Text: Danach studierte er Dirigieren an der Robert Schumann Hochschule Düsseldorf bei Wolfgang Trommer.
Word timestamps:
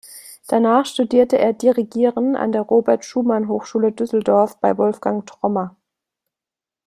Danach 0.47 0.87
studierte 0.87 1.37
er 1.37 1.53
Dirigieren 1.53 2.35
an 2.35 2.51
der 2.51 2.63
Robert 2.63 3.05
Schumann 3.05 3.47
Hochschule 3.47 3.91
Düsseldorf 3.91 4.57
bei 4.59 4.75
Wolfgang 4.75 5.27
Trommer. 5.27 5.75